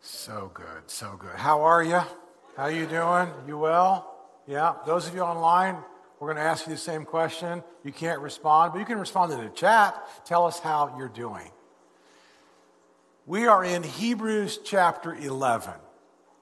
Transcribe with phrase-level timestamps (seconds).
[0.00, 1.34] So good, so good.
[1.34, 2.00] How are you?
[2.56, 3.28] How you doing?
[3.46, 4.14] You well?
[4.46, 4.74] Yeah.
[4.86, 5.76] Those of you online,
[6.18, 7.62] we're going to ask you the same question.
[7.84, 9.96] You can't respond, but you can respond in the chat.
[10.24, 11.50] Tell us how you're doing.
[13.26, 15.74] We are in Hebrews chapter 11.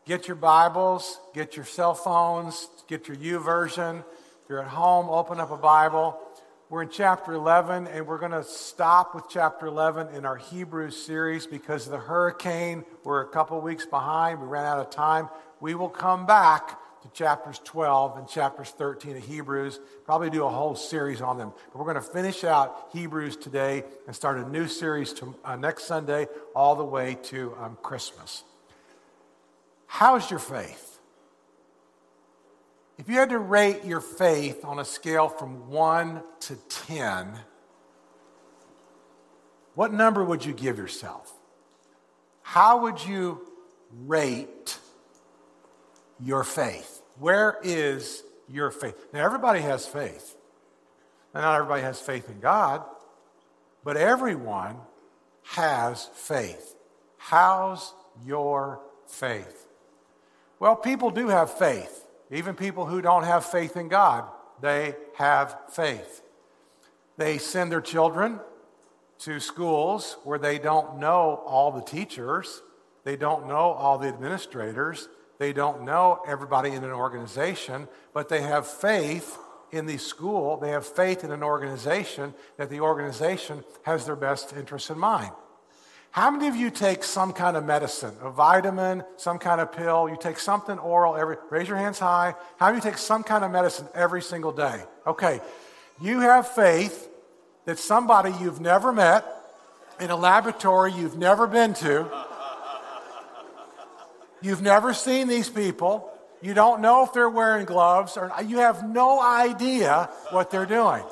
[0.04, 4.00] Get your Bibles, get your cell phones, get your YouVersion.
[4.00, 6.16] If you're at home, open up a Bible.
[6.69, 11.00] We're in chapter 11, and we're going to stop with chapter 11 in our Hebrews
[11.00, 12.85] series because of the hurricane.
[13.05, 14.41] We're a couple weeks behind.
[14.41, 15.29] We ran out of time.
[15.61, 20.50] We will come back to chapters 12 and chapters 13 of Hebrews, probably do a
[20.50, 21.53] whole series on them.
[21.73, 25.54] But we're going to finish out Hebrews today and start a new series to, uh,
[25.54, 28.43] next Sunday all the way to um, Christmas.
[29.87, 30.96] How's your faith?
[32.98, 37.39] If you had to rate your faith on a scale from 1 to 10,
[39.75, 41.33] what number would you give yourself?
[42.41, 43.47] How would you
[44.06, 44.78] rate
[46.19, 47.03] your faith?
[47.19, 48.95] Where is your faith?
[49.13, 50.35] Now, everybody has faith.
[51.35, 52.83] Not everybody has faith in God,
[53.85, 54.77] but everyone
[55.42, 56.75] has faith.
[57.19, 57.92] How's
[58.25, 59.67] your faith?
[60.59, 62.06] Well, people do have faith.
[62.31, 64.25] Even people who don't have faith in God,
[64.61, 66.23] they have faith.
[67.17, 68.41] They send their children
[69.21, 72.63] to schools where they don't know all the teachers,
[73.05, 78.43] they don't know all the administrators, they don't know everybody in an organization, but they
[78.43, 79.39] have faith
[79.73, 84.53] in the school, they have faith in an organization that the organization has their best
[84.53, 85.33] interests in mind.
[86.17, 90.09] How many of you take some kind of medicine, a vitamin, some kind of pill?
[90.09, 92.34] You take something oral every, raise your hands high.
[92.56, 94.83] How many of you take some kind of medicine every single day?
[95.06, 95.42] Okay.
[96.00, 97.11] You have faith
[97.67, 99.27] that somebody you've never met
[100.00, 102.11] in a laboratory you've never been to,
[104.41, 108.89] you've never seen these people, you don't know if they're wearing gloves, or you have
[108.89, 111.02] no idea what they're doing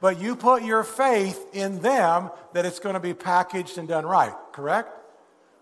[0.00, 4.06] but you put your faith in them that it's going to be packaged and done
[4.06, 4.90] right, correct?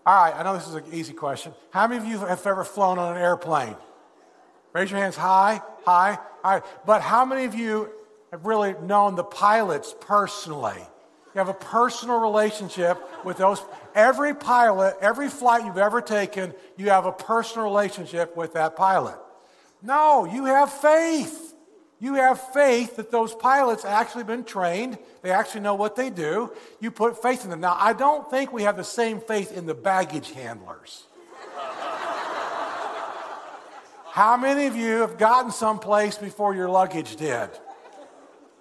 [0.05, 1.53] All right, I know this is an easy question.
[1.71, 3.75] How many of you have ever flown on an airplane?
[4.73, 6.17] Raise your hands high, high.
[6.43, 7.89] All right, but how many of you
[8.31, 10.79] have really known the pilots personally?
[11.35, 13.61] You have a personal relationship with those.
[13.93, 19.15] Every pilot, every flight you've ever taken, you have a personal relationship with that pilot.
[19.81, 21.48] No, you have faith.
[22.01, 24.97] You have faith that those pilots actually been trained.
[25.21, 26.51] They actually know what they do.
[26.79, 27.59] You put faith in them.
[27.59, 31.03] Now, I don't think we have the same faith in the baggage handlers.
[34.11, 37.49] How many of you have gotten someplace before your luggage did?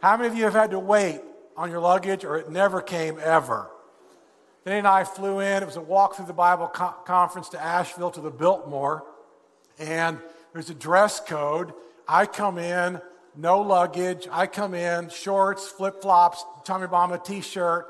[0.03, 1.21] How many of you have had to wait
[1.56, 3.71] on your luggage or it never came ever?
[4.65, 5.62] Danny and I flew in.
[5.62, 9.04] It was a walk through the Bible co- conference to Asheville to the Biltmore.
[9.78, 10.19] And
[10.53, 11.72] there's a dress code.
[12.06, 13.00] I come in
[13.38, 14.26] no luggage.
[14.31, 17.87] I come in, shorts, flip flops, Tommy Bahama t shirt.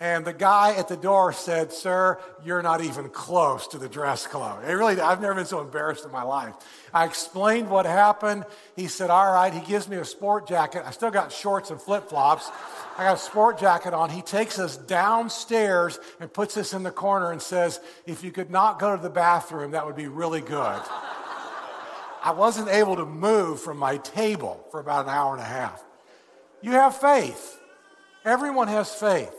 [0.00, 4.28] And the guy at the door said, Sir, you're not even close to the dress
[4.28, 4.64] code.
[4.64, 6.54] It really, I've never been so embarrassed in my life.
[6.94, 8.44] I explained what happened.
[8.76, 9.52] He said, All right.
[9.52, 10.84] He gives me a sport jacket.
[10.86, 12.48] I still got shorts and flip flops.
[12.96, 14.10] I got a sport jacket on.
[14.10, 18.50] He takes us downstairs and puts us in the corner and says, If you could
[18.50, 20.80] not go to the bathroom, that would be really good.
[22.22, 25.84] I wasn't able to move from my table for about an hour and a half.
[26.60, 27.58] You have faith.
[28.24, 29.34] Everyone has faith.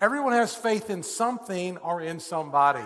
[0.00, 2.84] Everyone has faith in something or in somebody.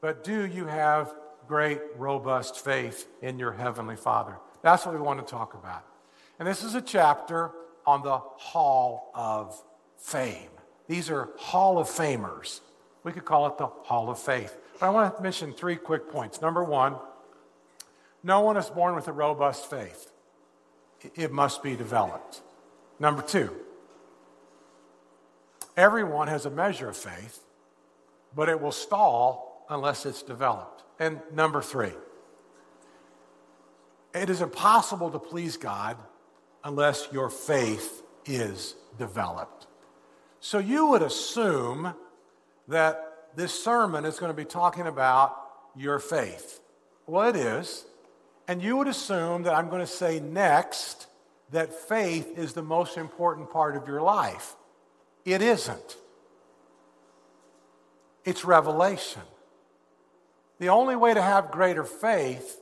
[0.00, 1.12] But do you have
[1.46, 4.36] great, robust faith in your Heavenly Father?
[4.62, 5.84] That's what we want to talk about.
[6.38, 7.50] And this is a chapter
[7.86, 9.60] on the Hall of
[9.96, 10.50] Fame.
[10.88, 12.60] These are Hall of Famers.
[13.02, 14.56] We could call it the Hall of Faith.
[14.78, 16.40] But I want to mention three quick points.
[16.40, 16.96] Number one,
[18.22, 20.12] no one is born with a robust faith,
[21.14, 22.42] it must be developed.
[22.98, 23.54] Number two,
[25.76, 27.44] everyone has a measure of faith,
[28.34, 30.82] but it will stall unless it's developed.
[30.98, 31.92] And number three,
[34.14, 35.96] it is impossible to please God
[36.64, 39.66] unless your faith is developed.
[40.40, 41.94] So you would assume
[42.66, 45.36] that this sermon is going to be talking about
[45.76, 46.60] your faith.
[47.06, 47.86] Well, it is.
[48.48, 51.06] And you would assume that I'm going to say next
[51.50, 54.56] that faith is the most important part of your life.
[55.24, 55.96] It isn't,
[58.24, 59.22] it's revelation.
[60.58, 62.60] The only way to have greater faith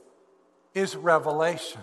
[0.75, 1.81] is revelation.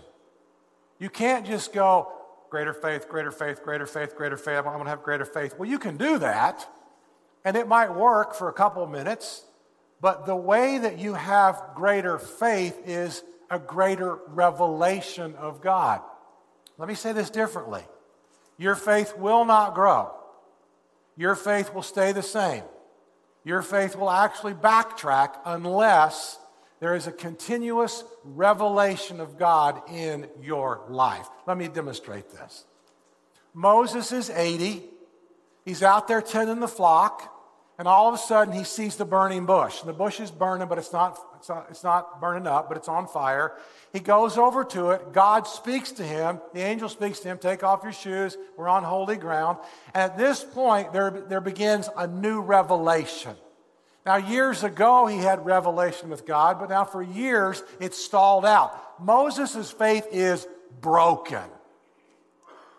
[1.01, 2.13] You can't just go,
[2.51, 4.59] greater faith, greater faith, greater faith, greater faith.
[4.59, 5.57] I'm going to have greater faith.
[5.59, 6.69] Well, you can do that,
[7.45, 9.45] and it might work for a couple of minutes,
[10.05, 16.01] But the way that you have greater faith is a greater revelation of God.
[16.79, 17.83] Let me say this differently
[18.59, 20.13] your faith will not grow,
[21.17, 22.63] your faith will stay the same.
[23.45, 26.39] Your faith will actually backtrack unless
[26.81, 31.29] there is a continuous revelation of God in your life.
[31.47, 32.65] Let me demonstrate this.
[33.53, 34.83] Moses is 80.
[35.65, 37.34] He's out there tending the flock,
[37.79, 39.81] and all of a sudden he sees the burning bush.
[39.81, 42.77] And the bush is burning, but it's not, it's, not, it's not burning up, but
[42.77, 43.57] it's on fire.
[43.93, 45.13] He goes over to it.
[45.13, 46.41] God speaks to him.
[46.53, 48.37] The angel speaks to him Take off your shoes.
[48.57, 49.59] We're on holy ground.
[49.93, 53.37] And at this point, there, there begins a new revelation.
[54.07, 59.01] Now, years ago, he had revelation with God, but now for years, it's stalled out.
[59.03, 60.47] Moses' faith is
[60.81, 61.43] broken.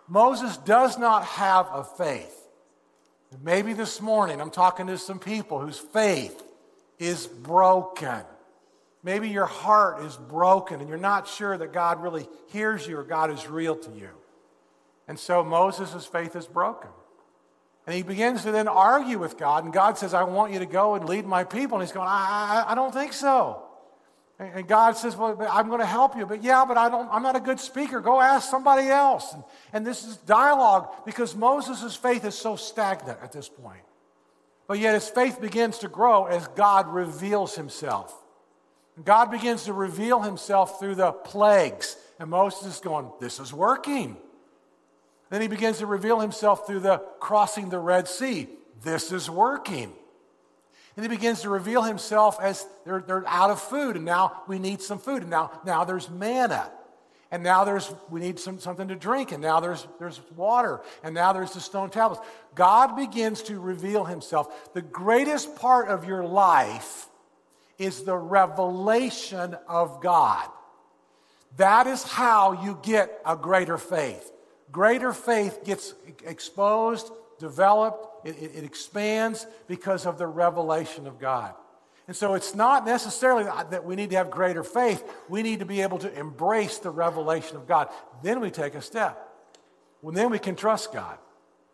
[0.07, 2.44] Moses does not have a faith.
[3.43, 6.43] Maybe this morning I'm talking to some people whose faith
[6.99, 8.21] is broken.
[9.03, 13.03] Maybe your heart is broken and you're not sure that God really hears you or
[13.03, 14.09] God is real to you.
[15.07, 16.89] And so Moses' faith is broken.
[17.85, 20.65] And he begins to then argue with God, and God says, I want you to
[20.65, 21.77] go and lead my people.
[21.77, 23.61] And he's going, I, I, I don't think so.
[24.37, 26.25] And God says, Well, I'm going to help you.
[26.25, 28.01] But yeah, but I don't, I'm not a good speaker.
[28.01, 29.33] Go ask somebody else.
[29.33, 33.83] And, and this is dialogue because Moses' faith is so stagnant at this point.
[34.67, 38.13] But yet his faith begins to grow as God reveals himself.
[39.03, 41.95] God begins to reveal himself through the plagues.
[42.19, 44.17] And Moses is going, This is working.
[45.29, 48.47] Then he begins to reveal himself through the crossing the Red Sea.
[48.83, 49.93] This is working.
[50.95, 54.59] And he begins to reveal himself as they're, they're out of food, and now we
[54.59, 55.21] need some food.
[55.23, 56.71] And now, now there's manna.
[57.31, 61.13] And now there's we need some, something to drink, and now there's there's water, and
[61.13, 62.21] now there's the stone tablets.
[62.53, 64.73] God begins to reveal himself.
[64.73, 67.07] The greatest part of your life
[67.77, 70.47] is the revelation of God.
[71.57, 74.31] That is how you get a greater faith.
[74.71, 75.93] Greater faith gets
[76.25, 81.53] exposed, developed, it, it, it expands because of the revelation of God.
[82.07, 85.03] And so it's not necessarily that we need to have greater faith.
[85.29, 87.89] We need to be able to embrace the revelation of God.
[88.21, 89.31] Then we take a step.
[90.01, 91.17] Well, then we can trust God.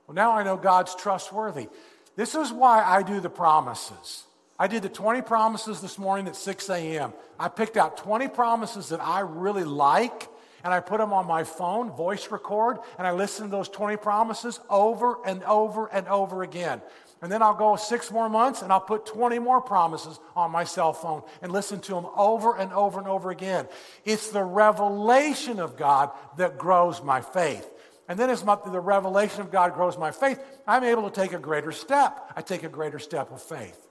[0.07, 1.68] Well, now I know God's trustworthy.
[2.15, 4.24] This is why I do the promises.
[4.57, 7.13] I did the 20 promises this morning at 6 a.m.
[7.39, 10.30] I picked out 20 promises that I really like
[10.63, 13.98] and I put them on my phone, voice record, and I listen to those 20
[13.98, 16.81] promises over and over and over again.
[17.22, 20.63] And then I'll go six more months and I'll put 20 more promises on my
[20.63, 23.68] cell phone and listen to them over and over and over again.
[24.06, 27.69] It's the revelation of God that grows my faith.
[28.07, 31.34] And then as my, the revelation of God grows my faith, I'm able to take
[31.34, 32.31] a greater step.
[32.36, 33.88] I take a greater step of faith.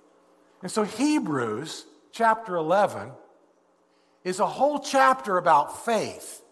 [0.63, 3.13] And so Hebrews chapter 11
[4.25, 6.43] is a whole chapter about faith.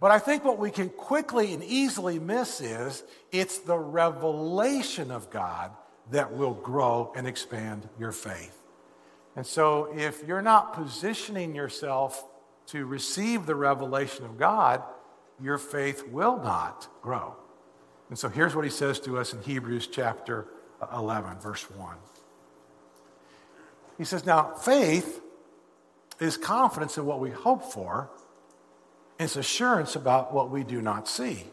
[0.00, 3.02] But I think what we can quickly and easily miss is
[3.32, 5.72] it's the revelation of God
[6.10, 8.56] that will grow and expand your faith.
[9.34, 12.24] And so if you're not positioning yourself
[12.66, 14.82] to receive the revelation of God,
[15.40, 17.34] your faith will not grow.
[18.08, 20.46] And so here's what he says to us in Hebrews chapter
[20.92, 21.96] 11, verse 1.
[23.96, 25.20] He says, Now, faith
[26.20, 28.10] is confidence in what we hope for
[29.18, 31.44] it's assurance about what we do not see.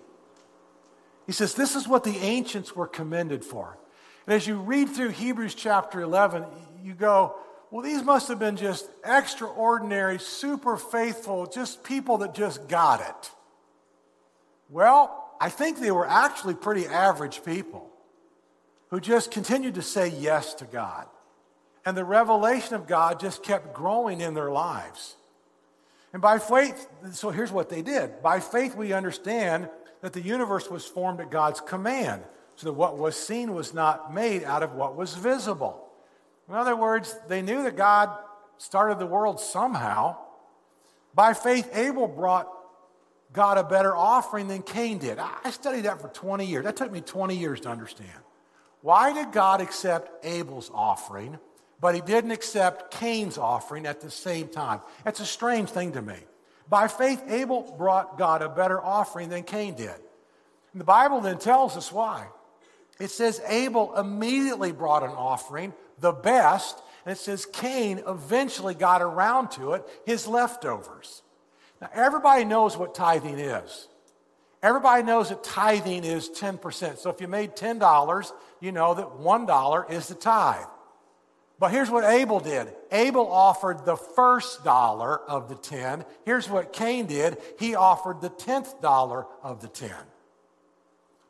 [1.25, 3.77] He says, This is what the ancients were commended for.
[4.27, 6.45] And as you read through Hebrews chapter 11,
[6.83, 7.35] you go,
[7.71, 13.31] Well, these must have been just extraordinary, super faithful, just people that just got it.
[14.69, 17.89] Well, I think they were actually pretty average people
[18.89, 21.07] who just continued to say yes to God.
[21.85, 25.15] And the revelation of God just kept growing in their lives.
[26.15, 28.23] And by faith, so here's what they did.
[28.23, 29.67] By faith, we understand
[29.99, 32.23] that the universe was formed at God's command,
[32.55, 35.89] so that what was seen was not made out of what was visible.
[36.47, 38.17] In other words, they knew that God
[38.57, 40.15] started the world somehow.
[41.13, 42.47] By faith, Abel brought
[43.33, 45.19] God a better offering than Cain did.
[45.19, 46.63] I studied that for 20 years.
[46.63, 48.07] That took me 20 years to understand.
[48.79, 51.39] Why did God accept Abel's offering
[51.85, 54.81] but he didn't accept Cain's offering at the same time.
[55.03, 56.15] That's a strange thing to me.
[56.67, 59.93] By faith, Abel brought God a better offering than Cain did.
[60.71, 62.25] And the Bible then tells us why.
[62.99, 69.03] It says Abel immediately brought an offering, the best, and it says Cain eventually got
[69.03, 71.21] around to it, his leftovers.
[71.79, 73.89] Now, everybody knows what tithing is.
[74.63, 76.97] Everybody knows that tithing is 10%.
[76.97, 80.65] So if you made $10, you know that $1 is the tithe.
[81.65, 86.05] But here's what Abel did Abel offered the first dollar of the 10.
[86.23, 89.89] Here's what Cain did he offered the 10th dollar of the 10.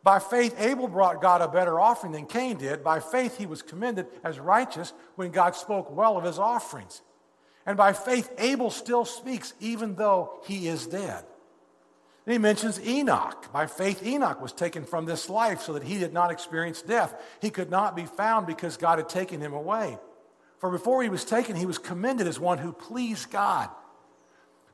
[0.03, 2.83] By faith, Abel brought God a better offering than Cain did.
[2.83, 7.01] By faith, he was commended as righteous when God spoke well of his offerings.
[7.65, 11.23] And by faith, Abel still speaks even though he is dead.
[12.27, 13.53] He mentions Enoch.
[13.53, 17.15] By faith, Enoch was taken from this life so that he did not experience death.
[17.41, 19.97] He could not be found because God had taken him away.
[20.65, 23.69] For before he was taken, he was commended as one who pleased God.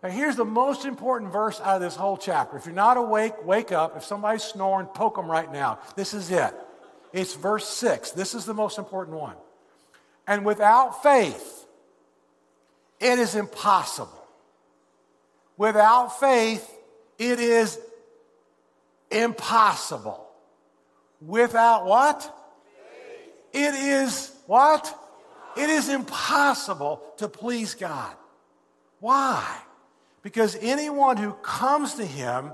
[0.02, 2.56] Now, here's the most important verse out of this whole chapter.
[2.56, 3.98] If you're not awake, wake up.
[3.98, 5.80] If somebody's snoring, poke them right now.
[5.98, 6.54] This is it.
[7.12, 8.12] It's verse 6.
[8.12, 9.36] This is the most important one.
[10.26, 11.66] And without faith,
[13.02, 14.26] it is impossible.
[15.58, 16.74] Without faith,
[17.20, 17.78] it is
[19.12, 20.26] impossible.
[21.20, 22.34] Without what?
[23.52, 24.98] It is what?
[25.58, 28.16] It is impossible to please God.
[29.00, 29.62] Why?
[30.22, 32.52] Because anyone who comes to him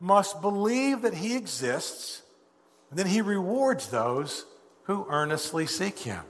[0.00, 2.22] must believe that he exists,
[2.88, 4.46] and then he rewards those
[4.84, 6.22] who earnestly seek him.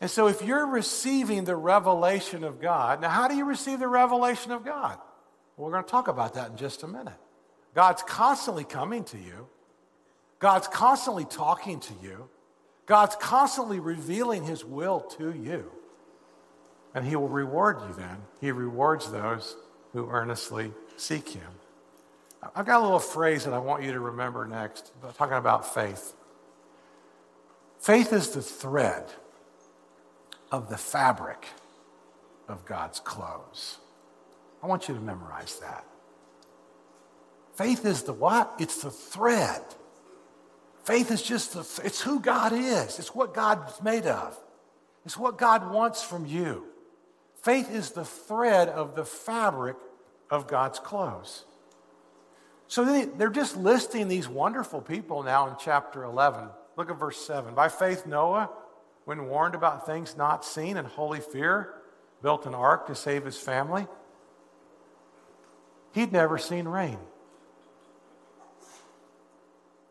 [0.00, 3.88] And so, if you're receiving the revelation of God, now how do you receive the
[3.88, 4.98] revelation of God?
[5.56, 7.18] Well, we're going to talk about that in just a minute.
[7.74, 9.48] God's constantly coming to you,
[10.38, 12.28] God's constantly talking to you,
[12.86, 15.70] God's constantly revealing his will to you.
[16.94, 18.18] And he will reward you then.
[18.40, 19.56] He rewards those
[19.92, 21.48] who earnestly seek him.
[22.54, 26.14] I've got a little phrase that I want you to remember next, talking about faith.
[27.78, 29.04] Faith is the thread
[30.50, 31.46] of the fabric
[32.48, 33.78] of God's clothes.
[34.62, 35.84] I want you to memorize that.
[37.54, 38.54] Faith is the what?
[38.58, 39.62] It's the thread.
[40.84, 42.98] Faith is just the, it's who God is.
[42.98, 44.38] It's what God's made of.
[45.04, 46.66] It's what God wants from you.
[47.42, 49.76] Faith is the thread of the fabric
[50.30, 51.44] of God's clothes.
[52.68, 56.48] So they're just listing these wonderful people now in chapter 11.
[56.76, 57.54] Look at verse 7.
[57.54, 58.48] By faith, Noah,
[59.04, 61.74] when warned about things not seen in holy fear,
[62.22, 63.86] built an ark to save his family.
[65.92, 66.98] He'd never seen rain.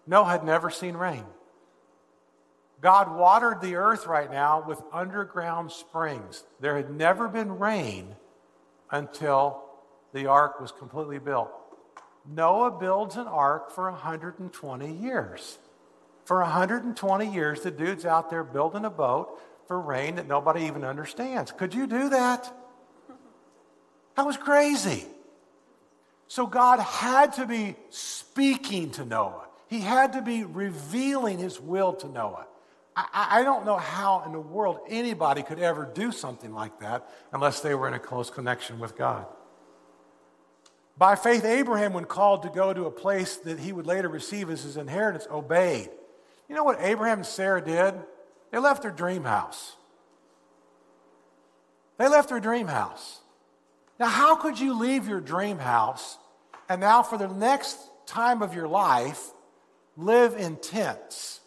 [0.08, 1.26] Noah had never seen rain.
[2.82, 6.44] God watered the earth right now with underground springs.
[6.60, 8.16] There had never been rain
[8.90, 9.64] until
[10.14, 11.52] the ark was completely built.
[12.28, 15.60] Noah builds an ark for 120 years.
[16.26, 20.84] For 120 years, the dude's out there building a boat for rain that nobody even
[20.84, 21.52] understands.
[21.52, 22.52] Could you do that?
[24.16, 25.06] That was crazy.
[26.28, 29.48] So God had to be speaking to Noah.
[29.72, 32.46] He had to be revealing his will to Noah.
[32.96, 37.10] I, I, don't know how in the world anybody could ever do something like that
[37.32, 39.26] unless they were in a close connection with God.
[40.98, 44.50] By faith, Abraham, when called to go to a place that he would later receive
[44.50, 45.90] as his inheritance, obeyed.
[46.50, 47.96] You know what Abraham and Sarah did?
[48.52, 49.78] They left their dream house.
[51.98, 53.22] They left their dream house.
[53.98, 56.18] Now, how could you leave your dream house
[56.72, 59.32] and now, for the next time of your life,
[60.06, 61.42] live in tents?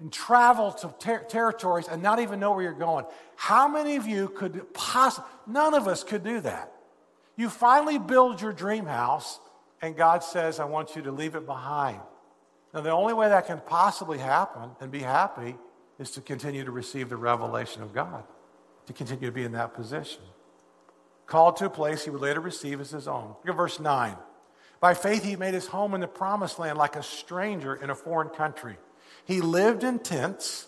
[0.00, 3.04] and travel to ter- territories and not even know where you're going.
[3.36, 6.72] How many of you could possibly, none of us could do that.
[7.36, 9.40] You finally build your dream house,
[9.82, 12.00] and God says, I want you to leave it behind.
[12.72, 15.56] Now, the only way that can possibly happen and be happy
[15.98, 18.24] is to continue to receive the revelation of God,
[18.86, 20.22] to continue to be in that position.
[21.26, 23.28] Called to a place he would later receive as his own.
[23.28, 24.16] Look at verse 9.
[24.80, 27.94] By faith, he made his home in the promised land like a stranger in a
[27.94, 28.76] foreign country.
[29.24, 30.66] He lived in tents,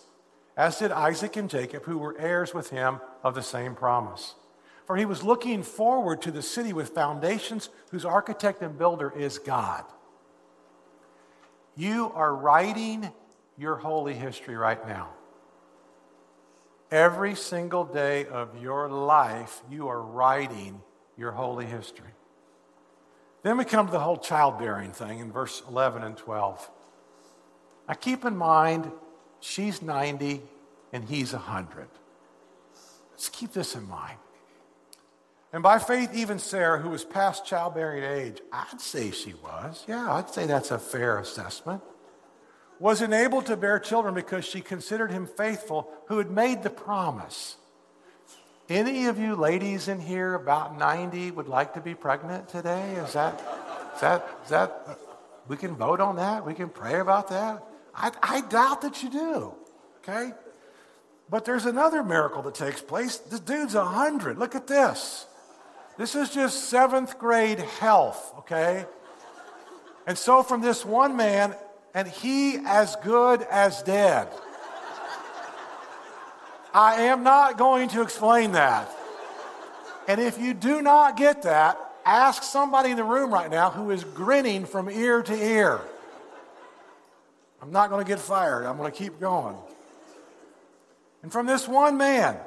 [0.57, 4.35] as did Isaac and Jacob, who were heirs with him of the same promise.
[4.85, 9.37] For he was looking forward to the city with foundations, whose architect and builder is
[9.37, 9.85] God.
[11.75, 13.11] You are writing
[13.57, 15.09] your holy history right now.
[16.91, 20.81] Every single day of your life, you are writing
[21.15, 22.09] your holy history.
[23.43, 26.69] Then we come to the whole childbearing thing in verse 11 and 12.
[27.87, 28.91] Now keep in mind,
[29.39, 30.41] she's 90
[30.91, 31.87] and he's 100.
[33.11, 34.17] Let's keep this in mind.
[35.51, 39.83] And by faith, even Sarah, who was past childbearing age, I'd say she was.
[39.87, 41.81] Yeah, I'd say that's a fair assessment.
[42.79, 47.57] Was enabled to bear children because she considered him faithful who had made the promise.
[48.69, 52.91] Any of you ladies in here about 90 would like to be pregnant today?
[52.97, 53.41] Is that,
[53.95, 54.99] is that, is that,
[55.47, 56.45] we can vote on that?
[56.45, 57.63] We can pray about that?
[57.95, 59.53] I, I doubt that you do,
[59.97, 60.33] okay?
[61.31, 63.17] But there's another miracle that takes place.
[63.17, 64.37] This dude's 100.
[64.37, 65.25] Look at this.
[65.97, 68.85] This is just seventh grade health, okay?
[70.05, 71.55] And so from this one man,
[71.95, 74.27] and he as good as dead.
[76.73, 78.89] I am not going to explain that.
[80.07, 83.91] And if you do not get that, ask somebody in the room right now who
[83.91, 85.81] is grinning from ear to ear.
[87.61, 88.65] I'm not going to get fired.
[88.65, 89.55] I'm going to keep going.
[91.21, 92.37] And from this one man,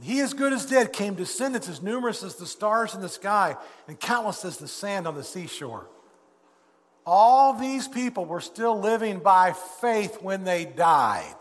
[0.00, 3.56] he as good as dead, came descendants as numerous as the stars in the sky
[3.86, 5.86] and countless as the sand on the seashore.
[7.04, 11.34] All these people were still living by faith when they died.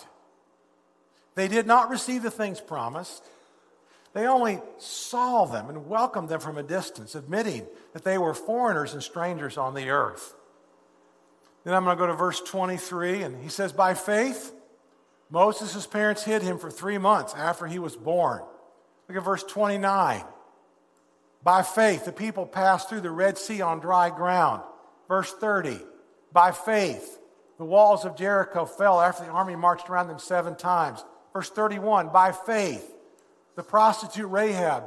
[1.37, 3.23] They did not receive the things promised.
[4.13, 8.93] They only saw them and welcomed them from a distance, admitting that they were foreigners
[8.93, 10.33] and strangers on the earth.
[11.63, 14.51] Then I'm going to go to verse 23, and he says, By faith,
[15.29, 18.41] Moses' parents hid him for three months after he was born.
[19.07, 20.23] Look at verse 29.
[21.43, 24.63] By faith, the people passed through the Red Sea on dry ground.
[25.07, 25.81] Verse 30.
[26.33, 27.19] By faith,
[27.59, 31.05] the walls of Jericho fell after the army marched around them seven times.
[31.33, 32.09] Verse 31.
[32.09, 32.93] By faith,
[33.55, 34.85] the prostitute Rahab,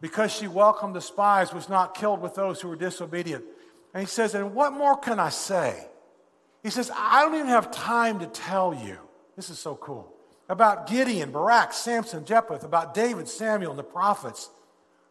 [0.00, 3.44] because she welcomed the spies, was not killed with those who were disobedient.
[3.94, 5.86] And he says, And what more can I say?
[6.62, 8.98] He says, I don't even have time to tell you.
[9.36, 10.12] This is so cool.
[10.48, 14.50] About Gideon, Barak, Samson, Jephthah, about David, Samuel, and the prophets,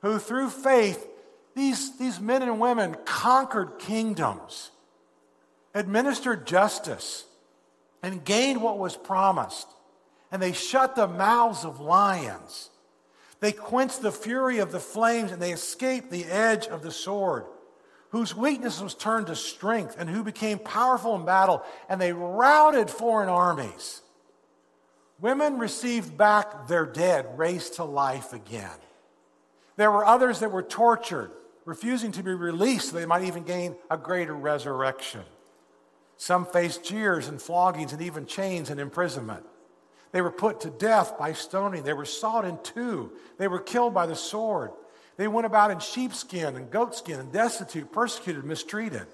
[0.01, 1.07] who through faith,
[1.55, 4.71] these, these men and women conquered kingdoms,
[5.73, 7.25] administered justice,
[8.03, 9.67] and gained what was promised.
[10.31, 12.69] And they shut the mouths of lions.
[13.39, 17.45] They quenched the fury of the flames, and they escaped the edge of the sword
[18.09, 22.89] whose weakness was turned to strength and who became powerful in battle, and they routed
[22.89, 24.01] foreign armies.
[25.19, 28.77] Women received back their dead, raised to life again.
[29.75, 31.31] There were others that were tortured,
[31.65, 35.21] refusing to be released so they might even gain a greater resurrection.
[36.17, 39.45] Some faced jeers and floggings and even chains and imprisonment.
[40.11, 41.83] They were put to death by stoning.
[41.83, 43.11] They were sawed in two.
[43.37, 44.71] They were killed by the sword.
[45.17, 49.05] They went about in sheepskin and goatskin and destitute, persecuted, mistreated.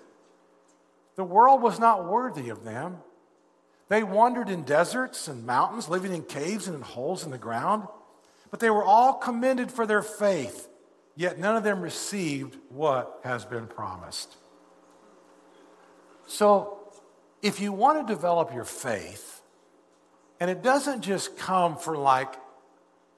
[1.15, 2.97] The world was not worthy of them.
[3.87, 7.87] They wandered in deserts and mountains, living in caves and in holes in the ground.
[8.51, 10.69] But they were all commended for their faith,
[11.15, 14.35] yet none of them received what has been promised.
[16.27, 16.79] So,
[17.41, 19.34] if you want to develop your faith,
[20.39, 22.35] and it doesn't just come for like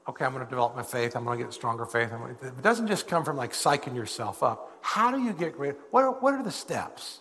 [0.10, 1.16] okay, I'm going to develop my faith.
[1.16, 2.12] I'm going to get stronger faith.
[2.42, 4.72] It doesn't just come from like psyching yourself up.
[4.82, 5.76] How do you get great?
[5.92, 7.20] What are, what are the steps?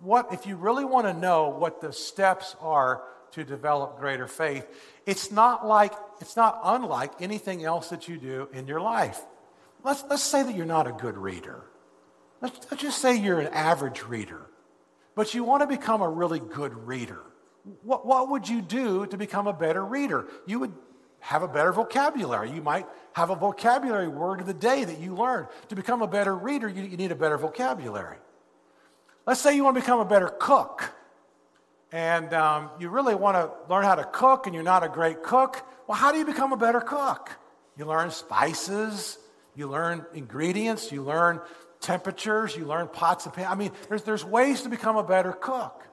[0.00, 4.66] What, if you really want to know what the steps are to develop greater faith,
[5.06, 9.20] it's not like, it's not unlike anything else that you do in your life.
[9.82, 11.62] Let's, let's say that you're not a good reader.
[12.40, 14.50] Let's, let's just say you're an average reader,
[15.14, 17.22] but you want to become a really good reader.
[17.82, 20.26] What, what would you do to become a better reader?
[20.46, 20.72] You would
[21.20, 22.50] have a better vocabulary.
[22.50, 25.46] You might have a vocabulary word of the day that you learn.
[25.68, 28.16] To become a better reader, you, you need a better vocabulary.
[29.24, 30.92] Let's say you want to become a better cook,
[31.92, 35.22] and um, you really want to learn how to cook, and you're not a great
[35.22, 35.64] cook.
[35.86, 37.30] Well, how do you become a better cook?
[37.78, 39.18] You learn spices,
[39.54, 41.40] you learn ingredients, you learn
[41.78, 43.48] temperatures, you learn pots and pans.
[43.48, 45.86] I mean, there's, there's ways to become a better cook.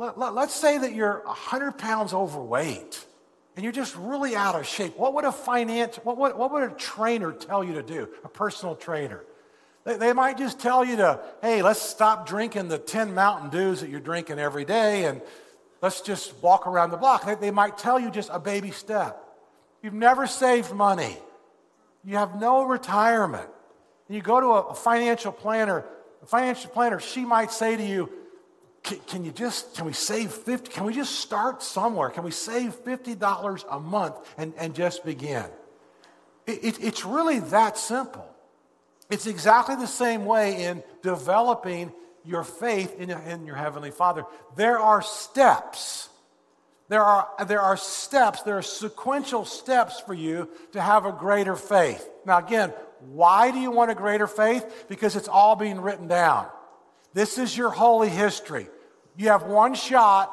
[0.00, 3.04] Let, let, let's say that you're 100 pounds overweight
[3.54, 6.62] and you're just really out of shape, what would a finance, what would, what would
[6.62, 8.08] a trainer tell you to do?
[8.24, 9.22] A personal trainer.
[9.84, 13.82] They, they might just tell you to, hey, let's stop drinking the 10 Mountain Dews
[13.82, 15.20] that you're drinking every day and
[15.82, 17.26] let's just walk around the block.
[17.26, 19.22] They, they might tell you just a baby step.
[19.82, 21.14] You've never saved money.
[22.06, 23.50] You have no retirement.
[24.08, 25.84] You go to a, a financial planner,
[26.22, 28.10] a financial planner, she might say to you,
[28.90, 32.10] can, can, you just, can we save 50, can we just start somewhere?
[32.10, 35.46] Can we save $50 a month and, and just begin?
[36.46, 38.26] It, it, it's really that simple.
[39.08, 41.92] It's exactly the same way in developing
[42.24, 44.24] your faith in, in your Heavenly Father.
[44.56, 46.08] There are steps.
[46.88, 51.54] There are, there are steps, there are sequential steps for you to have a greater
[51.54, 52.08] faith.
[52.26, 52.72] Now, again,
[53.12, 54.86] why do you want a greater faith?
[54.88, 56.48] Because it's all being written down.
[57.14, 58.66] This is your holy history.
[59.20, 60.32] You have one shot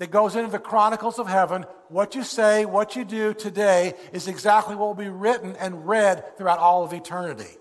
[0.00, 1.64] that goes into the chronicles of heaven.
[1.90, 6.36] What you say, what you do today is exactly what will be written and read
[6.36, 7.56] throughout all of eternity.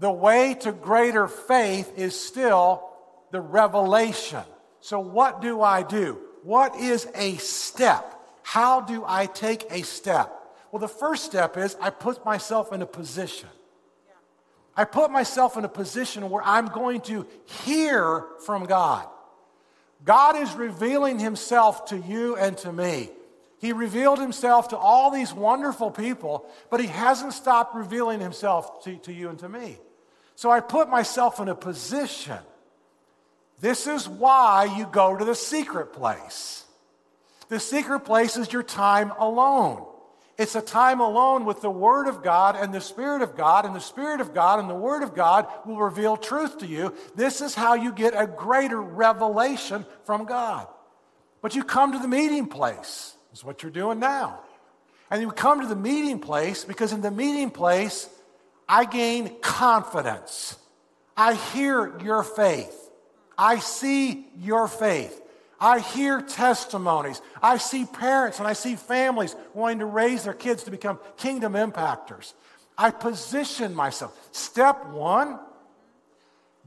[0.00, 2.82] The way to greater faith is still
[3.30, 4.42] the revelation.
[4.80, 6.18] So, what do I do?
[6.42, 8.20] What is a step?
[8.42, 10.32] How do I take a step?
[10.72, 13.50] Well, the first step is I put myself in a position.
[14.76, 19.06] I put myself in a position where I'm going to hear from God.
[20.06, 23.10] God is revealing himself to you and to me.
[23.58, 28.96] He revealed himself to all these wonderful people, but he hasn't stopped revealing himself to,
[28.98, 29.78] to you and to me.
[30.36, 32.38] So I put myself in a position.
[33.60, 36.64] This is why you go to the secret place.
[37.48, 39.86] The secret place is your time alone.
[40.38, 43.74] It's a time alone with the Word of God and the Spirit of God, and
[43.74, 46.94] the Spirit of God and the Word of God will reveal truth to you.
[47.14, 50.66] This is how you get a greater revelation from God.
[51.40, 54.40] But you come to the meeting place, is what you're doing now.
[55.10, 58.08] And you come to the meeting place because in the meeting place,
[58.68, 60.56] I gain confidence.
[61.16, 62.90] I hear your faith.
[63.38, 65.22] I see your faith.
[65.60, 67.22] I hear testimonies.
[67.42, 71.54] I see parents and I see families wanting to raise their kids to become kingdom
[71.54, 72.34] impactors.
[72.76, 74.16] I position myself.
[74.32, 75.38] Step one,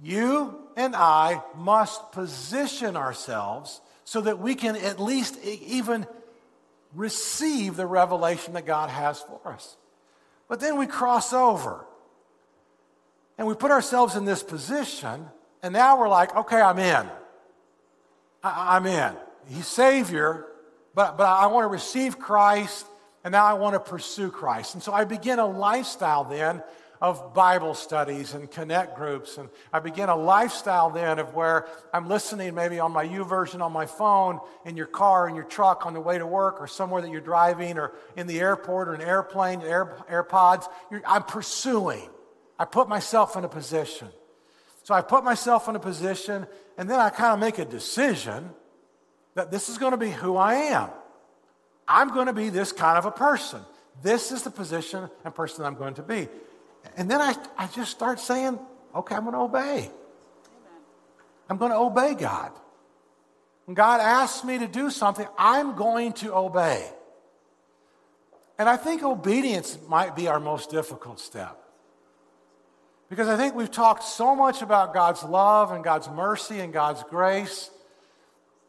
[0.02, 6.08] you and I must position ourselves so that we can at least even
[6.95, 9.78] receive the revelation that God has for us.
[10.47, 11.86] But then we cross over
[13.38, 15.28] and we put ourselves in this position,
[15.62, 17.08] and now we're like, okay, I'm in.
[18.43, 19.13] I, am in.
[19.47, 20.47] He's Savior,
[20.93, 22.86] but, but I want to receive Christ,
[23.23, 24.73] and now I want to pursue Christ.
[24.75, 26.63] And so I begin a lifestyle then
[27.02, 29.38] of Bible studies and connect groups.
[29.38, 33.71] And I begin a lifestyle then of where I'm listening maybe on my YouVersion on
[33.71, 37.02] my phone, in your car, in your truck, on the way to work, or somewhere
[37.02, 40.67] that you're driving, or in the airport, or an airplane, Air, AirPods.
[40.91, 42.10] You're, I'm pursuing.
[42.58, 44.10] I put myself in a position.
[44.89, 48.49] So I put myself in a position, and then I kind of make a decision
[49.36, 50.89] that this is going to be who I am.
[51.88, 53.62] I'm going to be this kind of a person.
[54.02, 56.28] This is the position and person I'm going to be.
[56.97, 58.58] And then I, I just start saying,
[58.95, 59.91] okay, I'm going to obey.
[61.52, 62.52] I'm going to obey God.
[63.65, 66.89] When God asks me to do something, I'm going to obey.
[68.58, 71.59] And I think obedience might be our most difficult step.
[73.10, 77.04] Because I think we've talked so much about God's love and God's mercy and God's
[77.04, 77.72] grace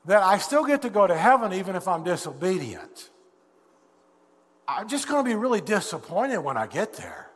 [0.06, 3.10] that I still get to go to heaven even if I'm disobedient.
[4.66, 7.28] I'm just going to be really disappointed when I get there.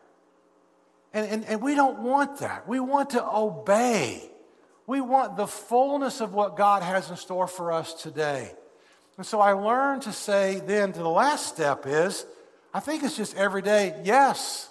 [1.13, 2.67] And, and, and we don't want that.
[2.67, 4.23] We want to obey.
[4.87, 8.53] We want the fullness of what God has in store for us today.
[9.17, 12.25] And so I learned to say then to the last step is
[12.73, 14.69] I think it's just every day, yes,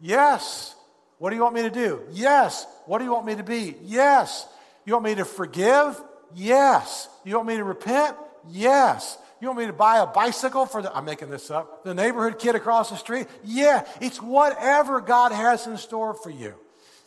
[0.00, 0.75] yes.
[1.18, 2.02] What do you want me to do?
[2.12, 2.66] Yes.
[2.86, 3.74] What do you want me to be?
[3.82, 4.46] Yes.
[4.84, 6.00] You want me to forgive?
[6.34, 7.08] Yes.
[7.24, 8.16] You want me to repent?
[8.48, 9.18] Yes.
[9.40, 12.38] You want me to buy a bicycle for the, I'm making this up, the neighborhood
[12.38, 13.26] kid across the street?
[13.44, 13.86] Yeah.
[14.00, 16.54] It's whatever God has in store for you.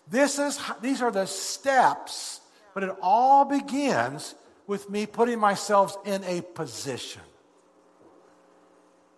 [0.10, 2.42] This is, these are the steps,
[2.74, 4.34] but it all begins
[4.66, 7.22] with me putting myself in a position.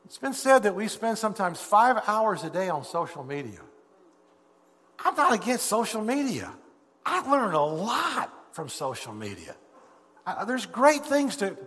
[0.05, 3.59] It's been said that we spend sometimes five hours a day on social media.
[5.03, 6.51] I'm not against social media.
[7.05, 9.55] I learned a lot from social media.
[10.25, 11.57] Uh, there's great things to,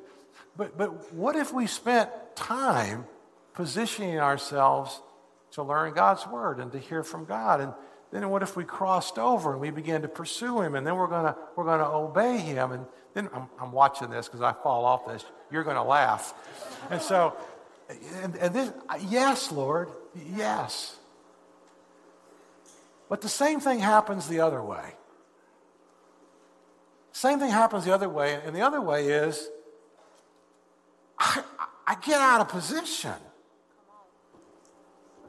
[0.57, 3.07] but, but what if we spent time
[3.55, 5.01] positioning ourselves
[5.53, 7.61] to learn God's word and to hear from God?
[7.61, 7.73] And
[8.13, 11.09] then what if we crossed over and we began to pursue Him and then we're
[11.09, 12.71] going we're gonna obey Him?
[12.73, 15.25] And then I'm, I'm watching this because I fall off this.
[15.51, 16.35] You're going to laugh.
[16.91, 17.37] And so,
[18.23, 18.73] and, and this,
[19.09, 19.89] yes, Lord,
[20.37, 20.97] yes.
[23.09, 24.95] But the same thing happens the other way.
[27.13, 28.41] Same thing happens the other way.
[28.45, 29.49] And the other way is
[31.19, 31.43] I,
[31.87, 33.15] I get out of position.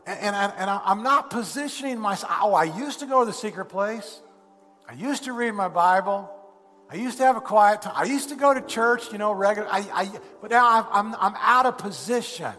[0.07, 2.31] And, and, I, and I'm not positioning myself.
[2.41, 4.21] Oh, I used to go to the secret place.
[4.87, 6.29] I used to read my Bible.
[6.89, 7.93] I used to have a quiet time.
[7.95, 9.67] I used to go to church, you know, regular.
[9.69, 10.11] I, I,
[10.41, 12.53] but now I'm, I'm out of position.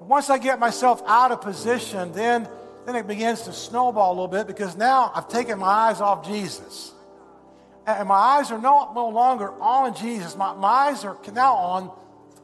[0.00, 2.48] Once I get myself out of position, then
[2.86, 6.26] then it begins to snowball a little bit because now I've taken my eyes off
[6.26, 6.92] Jesus.
[7.86, 10.36] And my eyes are no, no longer on Jesus.
[10.36, 11.90] My, my eyes are now on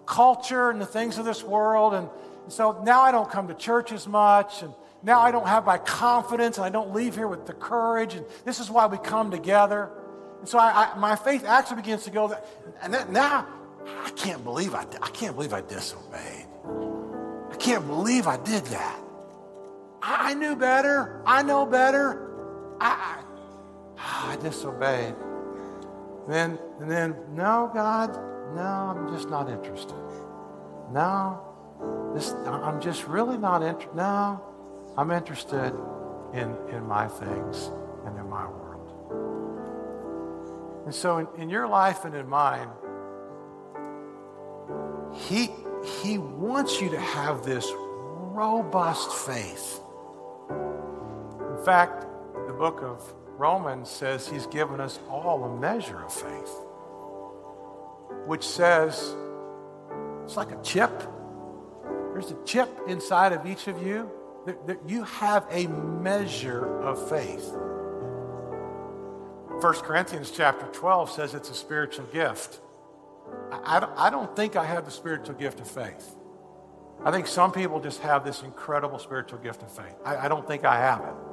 [0.07, 1.95] culture and the things of this world.
[1.95, 2.09] And,
[2.45, 4.63] and so now I don't come to church as much.
[4.63, 8.15] And now I don't have my confidence and I don't leave here with the courage.
[8.15, 9.91] And this is why we come together.
[10.41, 12.35] And so I, I, my faith actually begins to go,
[12.83, 13.47] and that, now
[13.87, 16.47] I can't believe I, I can't believe I disobeyed.
[17.51, 19.01] I can't believe I did that.
[20.03, 21.23] I knew better.
[21.27, 22.31] I know better.
[22.81, 23.23] I, I,
[23.99, 25.15] ah, I disobeyed.
[26.25, 28.15] And then, and then, no, God,
[28.55, 29.97] no, I'm just not interested.
[30.93, 31.41] No,
[32.15, 33.97] this, I'm just really not interested.
[33.97, 34.41] No,
[34.97, 35.73] I'm interested
[36.33, 37.71] in, in my things
[38.07, 38.67] and in my world.
[40.87, 42.69] And so, in, in your life and in mine,
[45.13, 45.51] he,
[46.03, 49.81] he wants you to have this robust faith.
[51.61, 52.07] In fact,
[52.47, 56.55] the book of Romans says he's given us all a measure of faith,
[58.25, 59.15] which says
[60.25, 60.91] it's like a chip.
[62.15, 64.11] There's a chip inside of each of you
[64.47, 67.53] that, you have a measure of faith.
[69.61, 72.59] 1 Corinthians chapter 12 says it's a spiritual gift.
[73.53, 76.17] I don't think I have the spiritual gift of faith.
[77.05, 79.95] I think some people just have this incredible spiritual gift of faith.
[80.07, 81.30] I, I don't think I have it.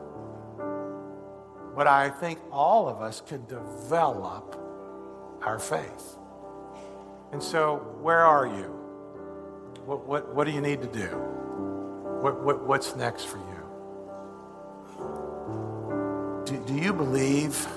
[1.78, 4.60] But I think all of us can develop
[5.44, 6.18] our faith.
[7.32, 8.64] And so, where are you?
[9.86, 11.06] What, what, what do you need to do?
[12.20, 13.44] What, what, what's next for you?
[16.48, 17.68] Do, do you believe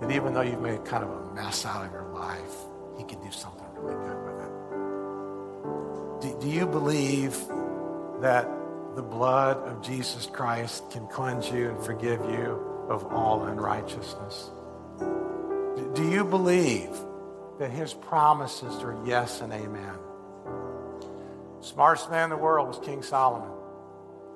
[0.00, 2.56] that even though you've made kind of a mess out of your life,
[2.98, 6.40] He can do something really good with it?
[6.40, 7.38] Do, do you believe
[8.20, 8.48] that
[8.96, 14.50] the blood of Jesus Christ can cleanse you and forgive you of all unrighteousness?
[15.94, 16.90] Do you believe
[17.58, 19.98] that His promises are yes and amen?
[21.60, 23.50] Smartest man in the world was King Solomon.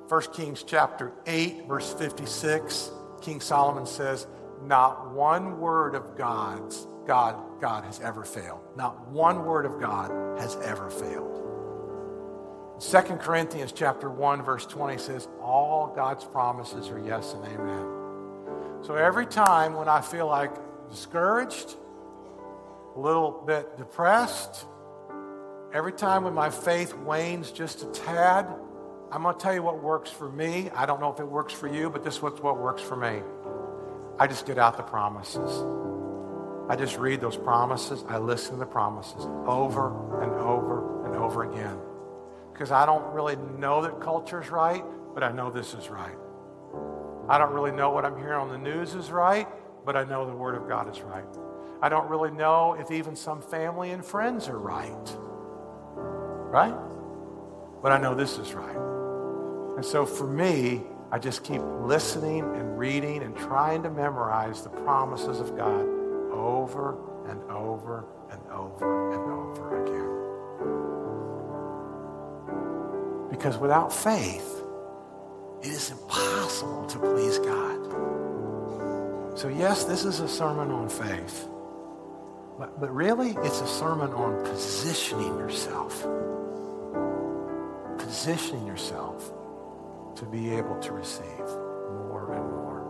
[0.08, 4.26] 1 Kings chapter 8, verse 56, King Solomon says,
[4.64, 8.60] Not one word of God's God, God has ever failed.
[8.76, 10.10] Not one word of God
[10.40, 11.36] has ever failed.
[12.80, 17.99] 2 Corinthians chapter 1, verse 20 says, All God's promises are yes and amen.
[18.82, 20.52] So every time when I feel like
[20.90, 21.76] discouraged,
[22.96, 24.66] a little bit depressed,
[25.72, 28.46] Every time when my faith wanes just a tad,
[29.12, 30.68] I'm going to tell you what works for me.
[30.74, 33.22] I don't know if it works for you, but this is what works for me.
[34.18, 35.64] I just get out the promises.
[36.68, 38.04] I just read those promises.
[38.08, 41.78] I listen to the promises over and over and over again.
[42.52, 46.16] Because I don't really know that culture is right, but I know this is right.
[47.30, 49.48] I don't really know what I'm hearing on the news is right,
[49.86, 51.24] but I know the Word of God is right.
[51.80, 55.16] I don't really know if even some family and friends are right
[56.50, 56.74] right?
[57.82, 58.76] But I know this is right.
[59.76, 64.68] And so for me, I just keep listening and reading and trying to memorize the
[64.68, 65.86] promises of God
[66.32, 70.08] over and over and over and over again.
[73.30, 74.64] Because without faith,
[75.62, 77.78] it is impossible to please God.
[79.38, 81.48] So, yes, this is a sermon on faith.
[82.58, 86.06] But, but really, it's a sermon on positioning yourself
[88.10, 89.32] positioning yourself
[90.16, 92.80] to be able to receive more and more.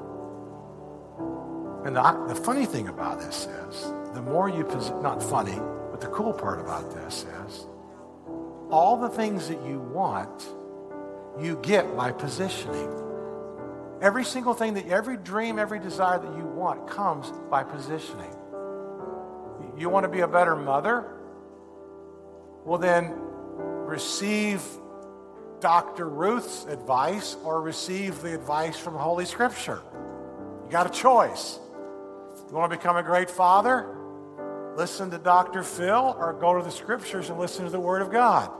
[1.85, 5.59] And the, the funny thing about this is, the more you position, not funny,
[5.90, 7.66] but the cool part about this is,
[8.70, 10.48] all the things that you want,
[11.38, 12.88] you get by positioning.
[14.01, 18.35] Every single thing that, every dream, every desire that you want comes by positioning.
[19.77, 21.05] You want to be a better mother?
[22.64, 23.14] Well, then
[23.87, 24.62] receive
[25.61, 26.09] Dr.
[26.09, 29.83] Ruth's advice or receive the advice from Holy Scripture.
[30.64, 31.59] You got a choice.
[32.49, 33.97] You want to become a great father?
[34.77, 35.62] Listen to Dr.
[35.62, 38.51] Phil or go to the Scriptures and listen to the Word of God.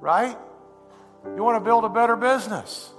[0.00, 0.36] Right?
[1.24, 2.90] You want to build a better business.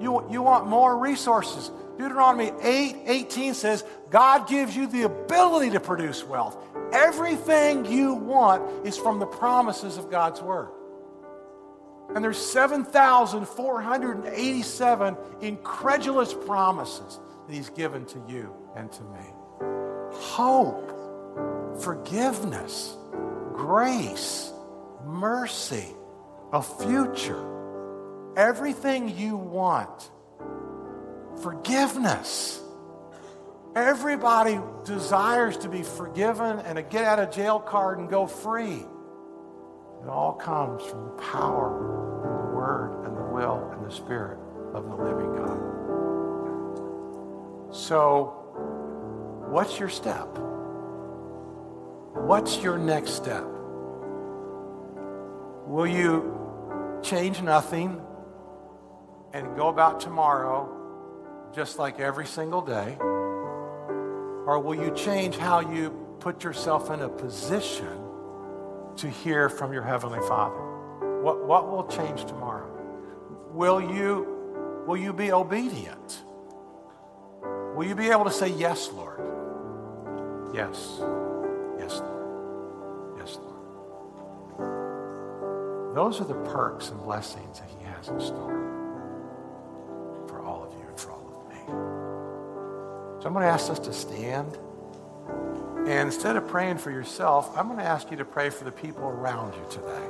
[0.00, 1.70] You, you want more resources.
[1.98, 6.56] Deuteronomy 8 18 says, God gives you the ability to produce wealth.
[6.92, 10.70] Everything you want is from the promises of God's Word.
[12.14, 19.26] And there's 7,487 incredulous promises that he's given to you and to me.
[20.12, 20.90] Hope,
[21.80, 22.96] forgiveness,
[23.54, 24.52] grace,
[25.06, 25.86] mercy,
[26.52, 27.40] a future,
[28.36, 30.10] everything you want,
[31.42, 32.60] forgiveness.
[33.74, 38.84] Everybody desires to be forgiven and a get out of jail card and go free.
[40.02, 41.76] It all comes from the power
[42.24, 44.38] and the word and the will and the spirit
[44.74, 45.60] of the living God.
[47.72, 48.34] So,
[49.50, 50.36] what's your step?
[52.14, 53.44] What's your next step?
[55.66, 56.36] Will you
[57.02, 58.00] change nothing
[59.32, 60.76] and go about tomorrow
[61.54, 62.96] just like every single day?
[63.00, 65.90] Or will you change how you
[66.20, 67.98] put yourself in a position
[68.96, 70.60] to hear from your Heavenly Father?
[71.22, 72.68] What, what will change tomorrow?
[73.52, 76.22] Will you, will you be obedient?
[77.74, 79.20] Will you be able to say, Yes, Lord?
[80.54, 80.98] Yes.
[81.78, 83.18] Yes, Lord.
[83.18, 83.56] Yes, Lord.
[85.94, 88.59] Those are the perks and blessings that He has in store
[93.20, 94.56] So I'm going to ask us to stand.
[95.76, 98.72] And instead of praying for yourself, I'm going to ask you to pray for the
[98.72, 100.06] people around you today.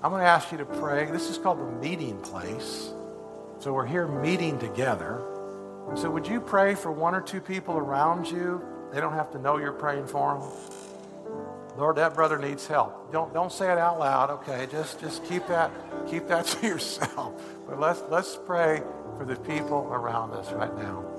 [0.00, 1.06] I'm going to ask you to pray.
[1.10, 2.92] This is called the meeting place.
[3.58, 5.22] So we're here meeting together.
[5.96, 8.62] So would you pray for one or two people around you?
[8.92, 10.48] They don't have to know you're praying for them.
[11.76, 13.10] Lord, that brother needs help.
[13.10, 14.68] Don't, don't say it out loud, okay?
[14.70, 15.72] Just, just keep, that,
[16.08, 17.32] keep that to yourself.
[17.66, 18.82] But let's, let's pray
[19.18, 21.13] for the people around us right now.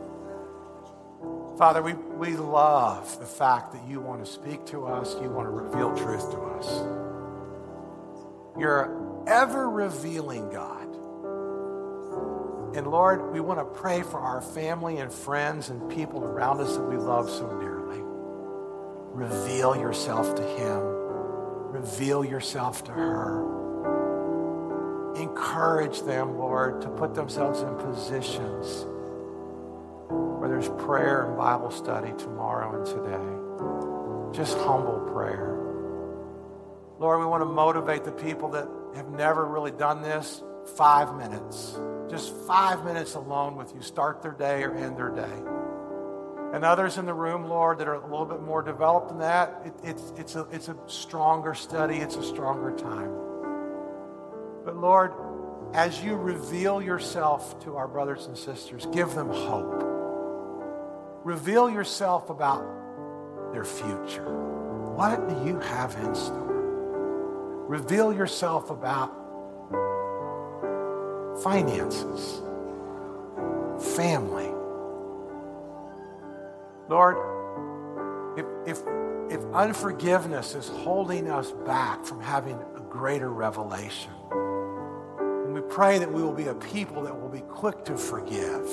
[1.58, 5.48] Father, we, we love the fact that you want to speak to us, you want
[5.48, 6.68] to reveal truth to us.
[8.60, 10.84] You're ever revealing God.
[12.76, 16.76] And Lord, we want to pray for our family and friends and people around us
[16.76, 18.02] that we love so dearly.
[19.14, 20.82] Reveal yourself to him,
[21.72, 23.56] reveal yourself to her.
[25.16, 28.86] Encourage them, Lord, to put themselves in positions
[30.56, 34.40] there's prayer and Bible study tomorrow and today.
[34.42, 35.54] Just humble prayer.
[36.98, 38.66] Lord, we want to motivate the people that
[38.96, 40.42] have never really done this
[40.78, 41.78] five minutes.
[42.10, 43.82] Just five minutes alone with you.
[43.82, 45.34] Start their day or end their day.
[46.54, 49.62] And others in the room, Lord, that are a little bit more developed than that,
[49.66, 53.12] it, it's, it's, a, it's a stronger study, it's a stronger time.
[54.64, 55.12] But Lord,
[55.74, 59.85] as you reveal yourself to our brothers and sisters, give them hope.
[61.26, 62.64] Reveal yourself about
[63.52, 64.32] their future.
[64.94, 67.66] What do you have in store?
[67.68, 69.12] Reveal yourself about
[71.42, 72.44] finances,
[73.96, 74.52] family.
[76.90, 77.18] Lord,
[78.38, 78.84] if, if,
[79.32, 86.14] if unforgiveness is holding us back from having a greater revelation, and we pray that
[86.14, 88.70] we will be a people that will be quick to forgive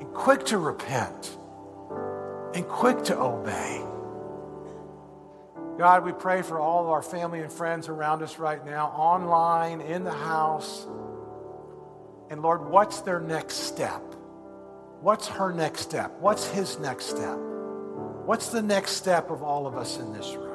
[0.00, 1.38] and quick to repent
[2.54, 3.82] and quick to obey.
[5.78, 9.80] God, we pray for all of our family and friends around us right now, online,
[9.80, 10.86] in the house.
[12.30, 14.02] And Lord, what's their next step?
[15.00, 16.12] What's her next step?
[16.20, 17.36] What's his next step?
[18.24, 20.52] What's the next step of all of us in this room?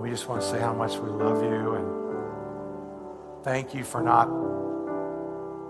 [0.00, 4.28] We just want to say how much we love you and thank you for not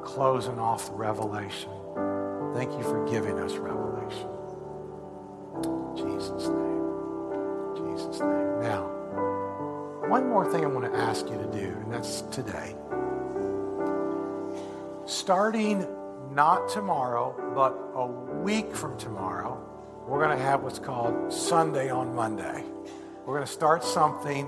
[0.05, 1.80] closing off the revelation.
[2.55, 4.29] Thank you for giving us revelation.
[5.65, 7.77] In Jesus' name.
[7.77, 8.61] In Jesus' name.
[8.61, 8.87] Now,
[10.09, 12.75] one more thing I want to ask you to do, and that's today.
[15.07, 15.87] Starting
[16.33, 19.65] not tomorrow, but a week from tomorrow,
[20.07, 22.65] we're going to have what's called Sunday on Monday.
[23.25, 24.47] We're going to start something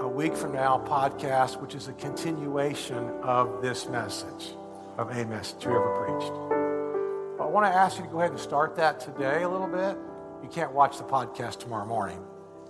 [0.00, 4.54] a week from now, podcast, which is a continuation of this message,
[4.98, 6.61] of a message we ever preached.
[7.52, 9.98] Want to ask you to go ahead and start that today a little bit.
[10.42, 12.18] You can't watch the podcast tomorrow morning.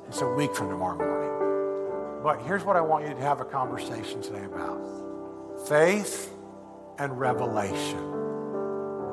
[0.09, 2.21] It's a week from tomorrow morning.
[2.25, 4.81] But here's what I want you to have a conversation today about
[5.68, 6.35] faith
[6.99, 8.01] and revelation.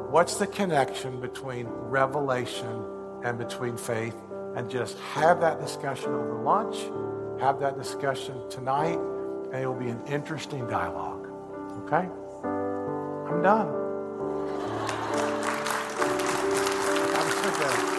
[0.10, 2.84] What's the connection between revelation
[3.23, 4.15] and between faith?
[4.55, 6.77] And just have that discussion over lunch,
[7.39, 11.27] have that discussion tonight, and it will be an interesting dialogue.
[11.84, 12.10] Okay?
[13.29, 13.88] I'm done.
[17.59, 17.98] Good day.